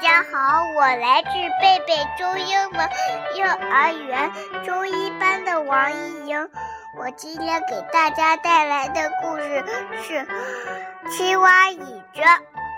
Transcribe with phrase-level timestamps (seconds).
[0.00, 2.90] 家好，我来自贝贝中英文
[3.36, 4.30] 幼儿园
[4.64, 6.48] 中一班的王一莹。
[6.98, 9.64] 我今天给大家带来的故事
[10.02, 10.14] 是
[11.16, 11.78] 《青蛙椅
[12.12, 12.20] 子》。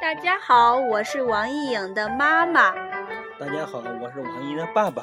[0.01, 2.73] 大家好，我是王一颖的妈妈。
[3.39, 5.03] 大家好，我是王一的爸爸。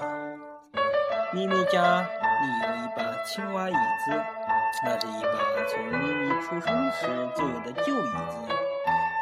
[1.33, 4.23] 咪咪家里有一把青蛙椅子，
[4.85, 5.29] 那是一把
[5.67, 8.55] 从咪咪出生时就有的旧椅子。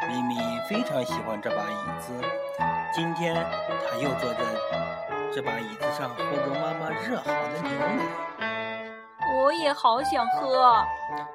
[0.08, 2.12] 咪咪非常喜欢这把椅子，
[2.92, 3.34] 今天
[3.88, 4.40] 它又坐在
[5.34, 8.04] 这把椅子上，喝着妈妈热好的牛奶。
[9.36, 10.84] 我也好想喝。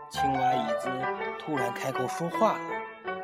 [0.09, 0.89] 青蛙椅子
[1.37, 2.59] 突然开口说话了，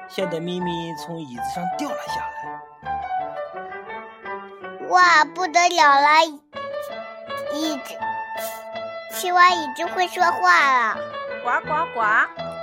[0.10, 2.62] 吓得咪咪从椅子上掉了下来。
[4.90, 6.26] 哇，不得了了！
[7.54, 7.96] 椅子，
[9.14, 10.98] 青蛙椅子会说话了。
[11.44, 12.02] 呱呱呱，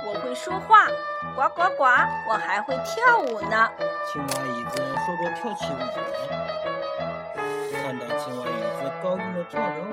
[0.05, 0.87] 我会说话。
[1.35, 1.83] 呱呱呱！
[2.29, 3.69] 我还会跳舞呢。
[4.11, 5.83] 青蛙椅子说着跳起舞来。
[7.81, 9.91] 看到青蛙椅子高兴的跳着舞，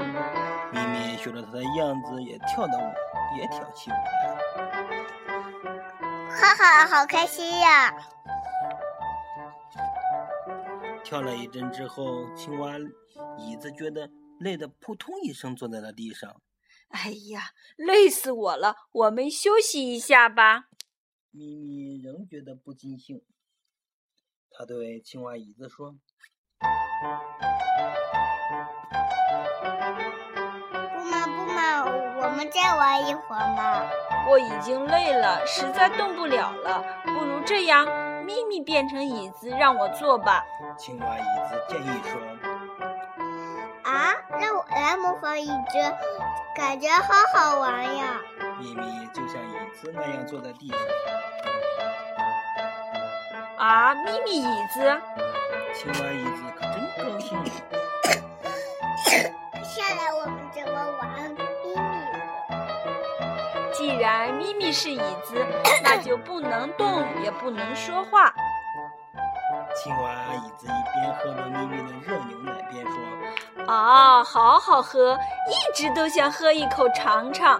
[0.72, 2.92] 咪咪学着它的样子也跳的舞，
[3.39, 4.00] 也跳起舞来。
[6.31, 7.94] 哈哈，好开心呀！
[11.03, 12.75] 跳了一阵之后，青蛙
[13.37, 16.41] 椅子觉得累得扑通一声坐在了地上。
[16.91, 18.77] 哎呀，累死我了！
[18.92, 20.70] 我们休息一下吧。
[21.33, 23.23] 咪咪仍觉得不尽兴，
[24.50, 25.92] 他对青蛙椅子说
[30.92, 31.84] ：“不嘛不嘛，
[32.20, 33.89] 我们再玩一会儿嘛。
[34.28, 36.83] 我已经累了，实在动不了了。
[37.05, 37.87] 不如这样，
[38.25, 40.44] 咪咪变成椅子让我坐吧。”
[40.77, 42.20] 青蛙椅子建议说
[43.91, 45.53] ：“啊，让我来模仿椅子，
[46.55, 48.21] 感觉好好玩呀！”
[48.61, 50.79] 咪咪就像椅子那样坐在地上。
[53.59, 55.01] 啊，咪咪椅子！
[55.75, 56.75] 青蛙椅子可真
[57.05, 57.45] 高兴。
[59.65, 61.69] 下来我们怎么玩咪咪？
[63.73, 65.45] 既然咪咪是椅子，
[65.83, 68.33] 那就不能动，也不能说话。
[69.75, 72.94] 青蛙椅子一边喝着咪咪的热牛奶，边说
[73.72, 75.19] ：“啊，好好喝，
[75.49, 77.55] 一直都想喝一口尝尝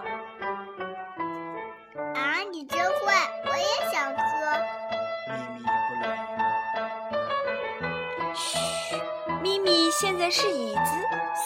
[2.15, 4.19] 啊你真坏我也想喝
[5.27, 6.07] 咪咪不来
[6.37, 6.39] 了
[8.33, 8.57] 嘘
[9.41, 10.81] 咪咪。”现在是椅子，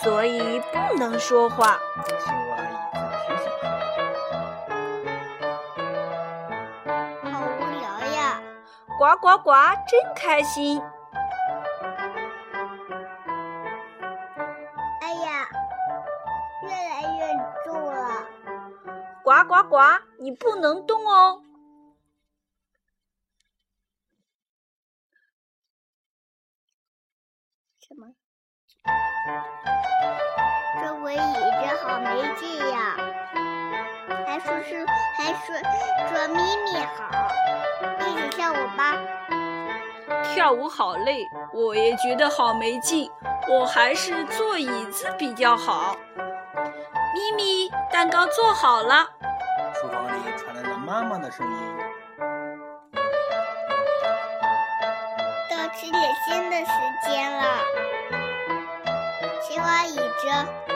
[0.01, 1.77] 所以不能说话。
[2.23, 2.57] 青蛙
[9.05, 9.51] 呱呱呱，
[9.87, 10.81] 真开心！
[14.99, 15.47] 哎呀，
[16.63, 17.31] 越来越
[17.63, 18.27] 重了！
[19.23, 19.77] 呱呱呱，
[20.17, 21.43] 你不能动哦。
[27.81, 28.07] 什么？
[30.81, 33.14] 这回椅子好没劲呀！
[34.45, 34.85] 还说是
[35.17, 35.55] 还说
[36.07, 37.09] 说咪咪好，
[37.99, 38.95] 一起跳舞吧。
[40.23, 43.09] 跳舞好累，我也觉得好没劲，
[43.49, 45.95] 我还是坐椅子比较好。
[47.15, 49.09] 咪咪，蛋糕做好了。
[49.73, 51.57] 厨房里传来了妈妈的声音。
[55.49, 56.71] 到吃点心的时
[57.09, 57.43] 间了。
[59.41, 60.74] 青蛙椅子。